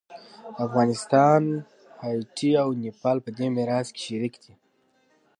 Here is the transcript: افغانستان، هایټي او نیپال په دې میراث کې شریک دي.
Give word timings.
افغانستان، 0.65 1.43
هایټي 2.03 2.51
او 2.61 2.69
نیپال 2.83 3.17
په 3.25 3.29
دې 3.37 3.47
میراث 3.55 3.87
کې 3.95 4.01
شریک 4.07 4.33
دي. 4.43 4.53